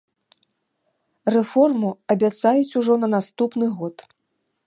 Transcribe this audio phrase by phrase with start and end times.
[1.35, 3.95] Рэформу абяцаюць ужо на наступны год.